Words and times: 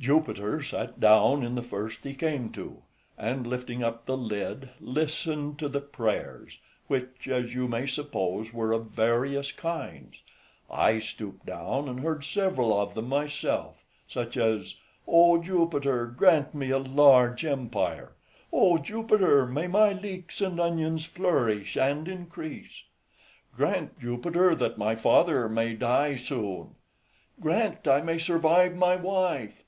Jupiter 0.00 0.62
sat 0.62 1.00
down 1.00 1.42
in 1.42 1.56
the 1.56 1.62
first 1.62 2.04
he 2.04 2.14
came 2.14 2.50
to, 2.52 2.82
and 3.18 3.44
lifting 3.44 3.82
up 3.82 4.06
the 4.06 4.16
lid, 4.16 4.70
listened 4.80 5.58
to 5.58 5.68
the 5.68 5.80
prayers, 5.80 6.60
which, 6.86 7.26
as 7.26 7.52
you 7.52 7.66
may 7.66 7.84
suppose, 7.84 8.52
were 8.52 8.72
of 8.72 8.86
various 8.86 9.50
kinds. 9.50 10.22
I 10.70 11.00
stooped 11.00 11.44
down 11.46 11.88
and 11.88 11.98
heard 11.98 12.24
several 12.24 12.80
of 12.80 12.94
them 12.94 13.08
myself, 13.08 13.84
such 14.06 14.36
as, 14.36 14.78
"O 15.08 15.42
Jupiter, 15.42 16.06
grant 16.06 16.54
me 16.54 16.70
a 16.70 16.78
large 16.78 17.44
empire!" 17.44 18.12
"O 18.52 18.78
Jupiter, 18.78 19.46
may 19.46 19.66
my 19.66 19.92
leeks 19.92 20.40
and 20.40 20.60
onions 20.60 21.06
flourish 21.06 21.76
and 21.76 22.06
increase!" 22.06 22.84
"Grant 23.54 23.98
Jupiter, 23.98 24.54
that 24.54 24.78
my 24.78 24.94
father 24.94 25.48
may 25.48 25.74
die 25.74 26.14
soon!" 26.14 26.76
"Grant 27.40 27.88
I 27.88 28.00
may 28.00 28.16
survive 28.18 28.76
my 28.76 28.94
wife!" 28.94 29.64